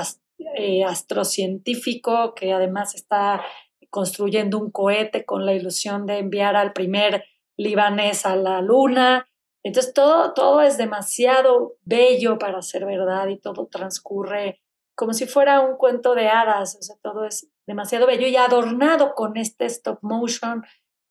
[0.57, 3.43] eh, astrocientífico que además está
[3.91, 7.25] construyendo un cohete con la ilusión de enviar al primer
[7.57, 9.29] libanés a la luna.
[9.63, 14.64] Entonces todo, todo es demasiado bello para ser verdad y todo transcurre
[14.95, 19.15] como si fuera un cuento de hadas, o sea, todo es demasiado bello y adornado
[19.15, 20.65] con este stop motion,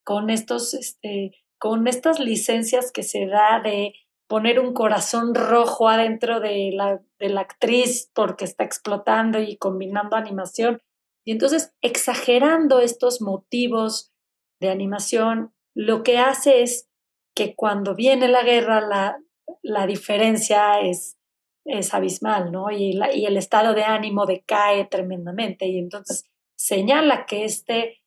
[0.03, 3.93] con estos, este, con estas licencias que se da de
[4.27, 10.15] poner un corazón rojo adentro de la, de la actriz porque está explotando y combinando
[10.15, 10.81] animación.
[11.25, 14.11] Y entonces, exagerando estos motivos
[14.59, 16.89] de animación, lo que hace es
[17.35, 19.17] que cuando viene la guerra, la,
[19.61, 21.17] la diferencia es,
[21.65, 22.71] es abismal, ¿no?
[22.71, 25.67] Y, el estado de ánimo decae tremendamente.
[25.67, 28.01] Y entonces señala que este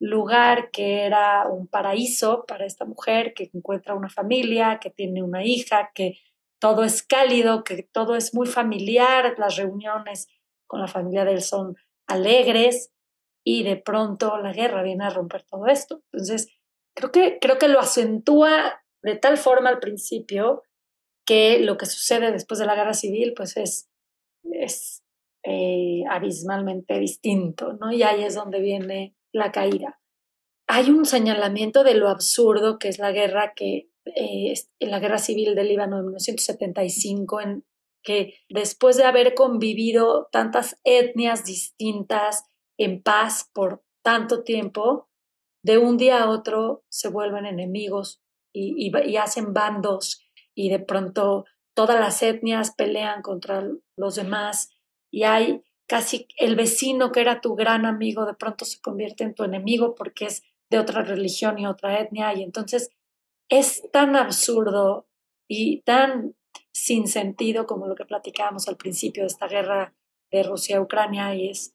[0.00, 5.44] lugar que era un paraíso para esta mujer, que encuentra una familia, que tiene una
[5.44, 6.18] hija, que
[6.58, 10.28] todo es cálido, que todo es muy familiar, las reuniones
[10.66, 12.92] con la familia de él son alegres
[13.44, 16.02] y de pronto la guerra viene a romper todo esto.
[16.12, 16.48] Entonces,
[16.94, 20.62] creo que, creo que lo acentúa de tal forma al principio
[21.24, 23.88] que lo que sucede después de la guerra civil pues es,
[24.44, 25.02] es
[25.44, 27.92] eh, abismalmente distinto, ¿no?
[27.92, 30.00] Y ahí es donde viene la caída.
[30.68, 35.18] Hay un señalamiento de lo absurdo que es la guerra que eh, en la guerra
[35.18, 37.64] civil del Líbano de 1975 en
[38.02, 42.44] que después de haber convivido tantas etnias distintas
[42.76, 45.08] en paz por tanto tiempo,
[45.64, 48.20] de un día a otro se vuelven enemigos
[48.52, 50.21] y, y, hacen bandos
[50.54, 54.70] y de pronto todas las etnias pelean contra los demás
[55.10, 59.34] y hay casi el vecino que era tu gran amigo de pronto se convierte en
[59.34, 62.90] tu enemigo porque es de otra religión y otra etnia y entonces
[63.48, 65.06] es tan absurdo
[65.48, 66.34] y tan
[66.72, 69.94] sin sentido como lo que platicábamos al principio de esta guerra
[70.30, 71.74] de Rusia-Ucrania y es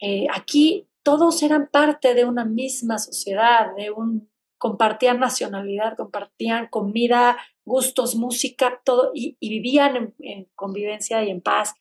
[0.00, 7.36] eh, aquí todos eran parte de una misma sociedad, de un compartían nacionalidad, compartían comida,
[7.64, 11.74] gustos, música, todo, y, vivían en, convivencia y en paz.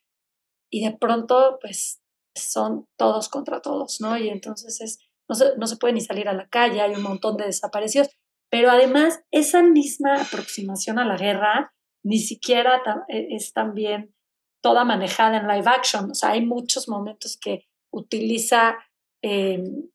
[0.70, 2.02] Y de pronto, pues,
[2.36, 4.18] son todos contra todos, ¿no?
[4.18, 7.04] Y entonces es, no se, no se puede ni salir a la calle, hay un
[7.04, 8.10] montón de desaparecidos,
[8.50, 14.14] pero además esa misma aproximación a la guerra ni siquiera e, es también
[14.62, 16.12] toda manejada en live action.
[16.12, 18.78] O sea, hay muchos momentos que utiliza
[19.22, 19.90] em,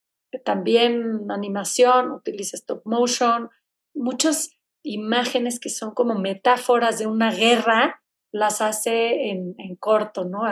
[0.44, 3.50] también animación, utiliza stop motion,
[3.94, 4.55] muchas
[4.86, 10.42] imágenes que son como metáforas de una guerra, las hace en, en corto, ¿no?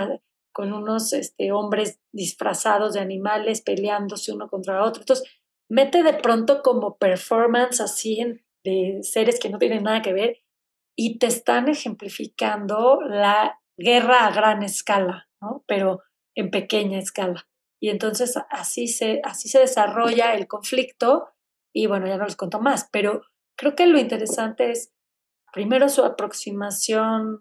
[0.53, 5.03] Con unos este, hombres disfrazados de animales peleándose uno contra otro.
[5.03, 5.29] Entonces,
[5.71, 10.39] mete de pronto como performance así de seres que no tienen nada que ver
[10.97, 15.65] y te están ejemplificando la guerra a gran escala, ¿no?
[15.67, 16.03] Pero
[16.35, 17.49] en pequeña escala.
[17.81, 21.29] Y entonces así se, así se desarrolla el conflicto
[21.73, 23.23] y bueno, ya no les cuento más, pero
[23.57, 24.93] creo que lo interesante es
[25.53, 27.39] primero su aproximación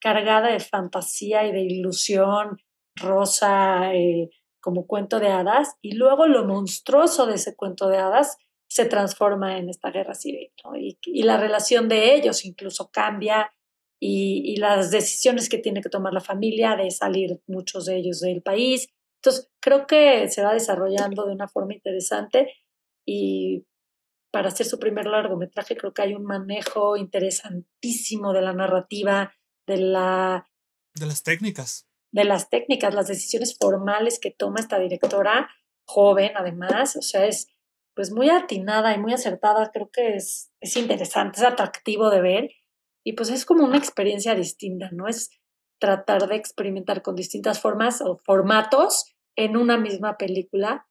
[0.00, 2.58] cargada de fantasía y de ilusión
[2.96, 8.36] rosa, eh, como cuento de hadas, y luego lo monstruoso de ese cuento de hadas
[8.68, 10.52] se transforma en esta guerra civil.
[10.76, 13.52] Y, la relación de ellos incluso cambia
[13.98, 18.42] y, las decisiones que tiene que tomar la familia de salir muchos de ellos del
[18.42, 18.88] país.
[19.18, 22.52] Entonces, creo que se va desarrollando de una forma interesante
[23.04, 23.66] y
[24.30, 29.32] para hacer su primer largometraje creo que hay un manejo interesantísimo de la narrativa,
[29.66, 30.48] de la...
[30.94, 31.88] De las técnicas.
[32.12, 35.48] De las técnicas, las decisiones formales que toma esta directora,
[35.86, 37.48] joven además, o sea, es
[37.94, 42.50] pues muy atinada y muy acertada, creo que es, es interesante, es atractivo de ver
[43.04, 45.08] y pues es como una experiencia distinta, ¿no?
[45.08, 45.30] Es
[45.80, 50.86] tratar de experimentar con distintas formas o formatos en una misma película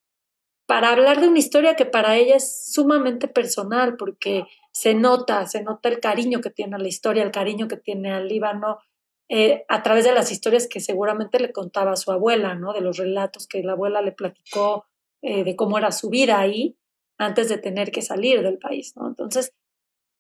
[0.70, 5.64] para hablar de una historia que para ella es sumamente personal porque se nota, se
[5.64, 8.78] nota el cariño que tiene a la historia, el cariño que tiene al Líbano
[9.30, 12.72] eh, a través de las historias que seguramente le contaba a su abuela, ¿no?
[12.72, 14.86] De los relatos que la abuela le platicó
[15.24, 16.78] eh, de cómo era su vida ahí
[17.18, 18.94] antes de tener que salir del país.
[18.96, 19.56] Entonces,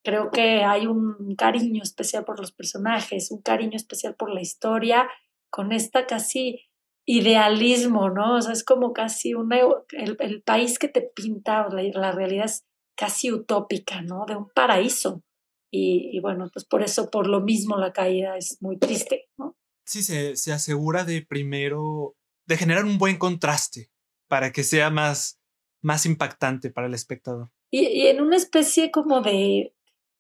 [0.04, 5.12] creo que hay un cariño especial por los personajes, un cariño especial por la historia,
[5.52, 6.68] con esta casi
[7.10, 8.36] idealismo, ¿no?
[8.36, 9.57] O sea, es como casi una,
[9.93, 14.28] el, país que te pinta, la, la, realidad es casi utópica, ¿no?
[14.28, 15.24] De un paraíso.
[15.72, 19.57] Y, bueno, pues por eso, por lo mismo, la caída es muy triste, ¿no?
[19.86, 23.89] Sí, se, se asegura de primero, de generar un buen contraste
[24.28, 25.39] para que sea más,
[25.82, 27.49] más impactante para el espectador.
[27.72, 29.74] Y, y en una especie como de,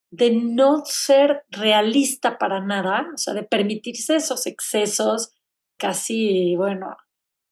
[0.09, 5.35] de no ser realista para nada, o sea, de permitirse esos excesos
[5.79, 6.95] casi, bueno,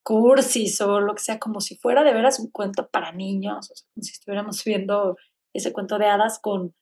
[0.04, 3.76] cursis o lo que sea, como si fuera de veras un cuento para niños, o
[3.76, 5.18] sea, como si estuviéramos viendo
[5.54, 6.76] ese cuento de hadas con,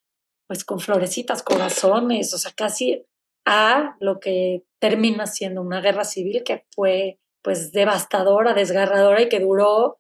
[0.48, 3.06] pues, con florecitas, corazones, o sea, casi
[3.46, 9.40] a lo que termina siendo una guerra civil que fue, pues, devastadora, desgarradora y que
[9.40, 10.00] duró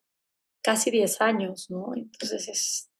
[0.63, 1.93] casi 10 años, ¿no?
[1.95, 2.91] Entonces es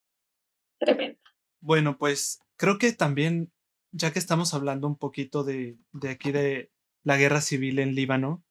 [0.78, 1.18] tremendo.
[1.60, 3.52] Bueno, pues creo que también,
[3.92, 6.70] ya que estamos hablando un poquito de, de aquí de
[7.06, 8.44] la guerra civil en Líbano,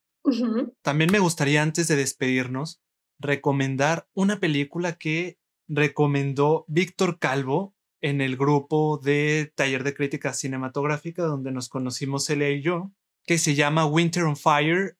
[0.80, 2.80] también me gustaría antes de despedirnos
[3.18, 5.38] recomendar una película que
[5.68, 12.42] recomendó Víctor Calvo en el grupo de taller de crítica cinematográfica donde nos conocimos él
[12.44, 12.92] y yo,
[13.26, 14.96] que se llama Winter on Fire,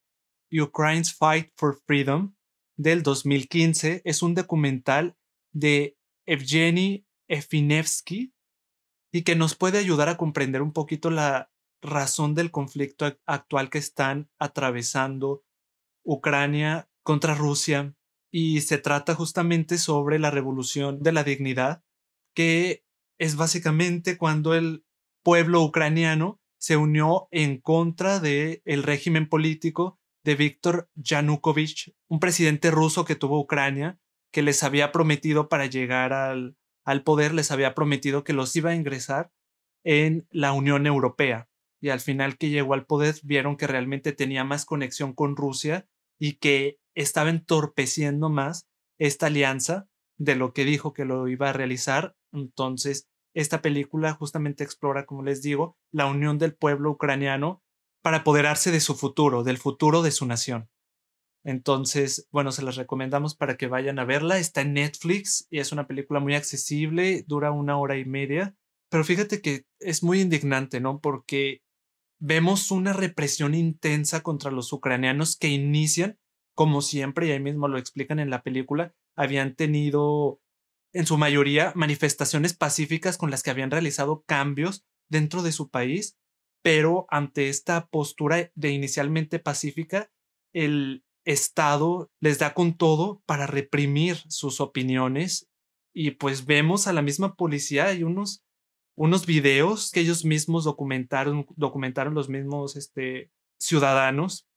[0.52, 2.34] Ukraine's Fight for Freedom
[2.76, 4.02] del 2015.
[4.04, 5.16] Es un documental
[5.52, 5.96] de
[6.26, 8.34] Evgeny Efinevsky
[9.10, 11.50] y que nos puede ayudar a comprender un poquito la
[11.82, 15.44] razón del conflicto actual que están atravesando
[16.04, 17.94] Ucrania contra Rusia
[18.30, 21.82] y se trata justamente sobre la revolución de la dignidad
[22.34, 22.84] que
[23.18, 24.84] es básicamente cuando el
[25.22, 32.70] pueblo ucraniano se unió en contra del el régimen político de Víctor Yanukovych, un presidente
[32.70, 33.98] ruso que tuvo Ucrania,
[34.32, 38.70] que les había prometido para llegar al, al poder, les había prometido que los iba
[38.70, 39.32] a ingresar
[39.84, 41.48] en la Unión Europea
[41.80, 45.86] y al final que llegó al poder vieron que realmente tenía más conexión con Rusia
[46.18, 48.66] y que estaba entorpeciendo más
[48.98, 52.16] esta alianza de lo que dijo que lo iba a realizar.
[52.32, 57.62] Entonces, esta película justamente explora, como les digo, la unión del pueblo ucraniano
[58.02, 60.70] para apoderarse de su futuro, del futuro de su nación.
[61.44, 64.38] Entonces, bueno, se las recomendamos para que vayan a verla.
[64.38, 68.56] Está en Netflix y es una película muy accesible, dura una hora y media.
[68.90, 71.00] Pero fíjate que es muy indignante, ¿no?
[71.00, 71.62] Porque
[72.18, 76.18] vemos una represión intensa contra los ucranianos que inician,
[76.54, 80.40] como siempre, y ahí mismo lo explican en la película, habían tenido
[80.92, 86.16] en su mayoría manifestaciones pacíficas con las que habían realizado cambios dentro de su país,
[86.62, 90.10] pero ante esta postura de inicialmente pacífica,
[90.54, 95.48] el Estado les da con todo para reprimir sus opiniones
[95.92, 98.45] y pues vemos a la misma policía y unos
[98.96, 104.48] unos videos que ellos mismos documentaron, documentaron los mismos este, ciudadanos,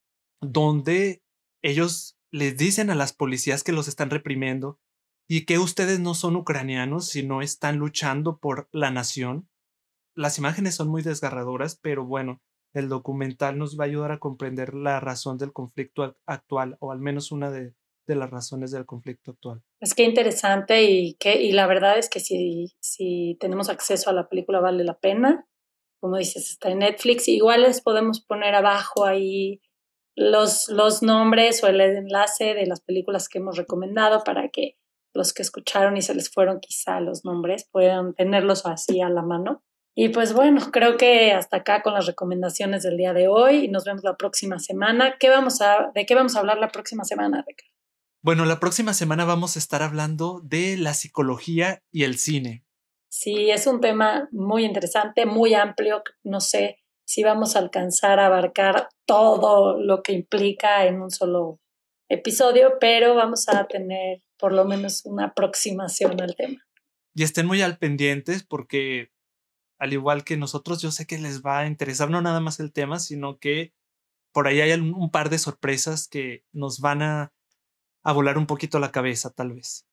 [0.42, 1.22] donde
[1.62, 4.80] ellos les dicen a las policías que los están reprimiendo
[5.28, 9.50] y que ustedes no son ucranianos, sino están luchando por la nación.
[10.16, 12.42] Las imágenes son muy desgarradoras, pero bueno,
[12.74, 17.00] el documental nos va a ayudar a comprender la razón del conflicto actual, o al
[17.00, 17.74] menos una de,
[18.10, 19.62] de las razones del conflicto actual.
[19.80, 24.14] Es que interesante y, que, y la verdad es que si, si tenemos acceso a
[24.14, 25.48] la película vale la pena.
[26.02, 27.28] Como dices, está en Netflix.
[27.28, 29.62] Igual les podemos poner abajo ahí
[30.16, 34.76] los, los nombres o el enlace de las películas que hemos recomendado para que
[35.14, 39.22] los que escucharon y se les fueron quizá los nombres puedan tenerlos así a la
[39.22, 39.64] mano.
[39.96, 43.68] Y pues bueno, creo que hasta acá con las recomendaciones del día de hoy y
[43.68, 45.18] nos vemos la próxima semana.
[45.20, 47.79] ¿Qué vamos a, ¿De qué vamos a hablar la próxima semana, Ricardo?
[48.22, 52.66] Bueno, la próxima semana vamos a estar hablando de la psicología y el cine.
[53.10, 56.04] Sí, es un tema muy interesante, muy amplio.
[56.24, 61.62] No sé si vamos a alcanzar a abarcar todo lo que implica en un solo
[62.10, 66.60] episodio, pero vamos a tener por lo menos una aproximación al tema.
[67.16, 69.14] Y estén muy al pendientes porque
[69.80, 72.74] al igual que nosotros, yo sé que les va a interesar no nada más el
[72.74, 73.74] tema, sino que
[74.34, 77.34] por ahí hay un par de sorpresas que nos van a
[78.04, 79.86] a volar un poquito la cabeza, tal vez.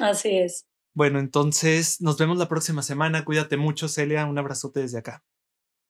[0.00, 0.66] Así es.
[0.94, 3.24] Bueno, entonces nos vemos la próxima semana.
[3.24, 4.26] Cuídate mucho, Celia.
[4.26, 5.22] Un abrazote desde acá.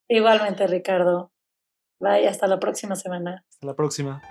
[0.07, 1.31] Igualmente, Ricardo.
[1.99, 3.45] Bye, hasta la próxima semana.
[3.49, 4.21] Hasta la próxima.